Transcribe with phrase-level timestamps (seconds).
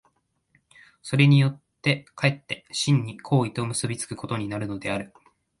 [1.03, 5.13] それによって却って真に行為と結び付くことになるのである。